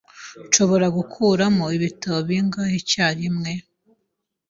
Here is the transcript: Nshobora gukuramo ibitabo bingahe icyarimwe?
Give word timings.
Nshobora 0.47 0.87
gukuramo 0.97 1.65
ibitabo 1.77 2.17
bingahe 2.29 2.75
icyarimwe? 2.81 3.51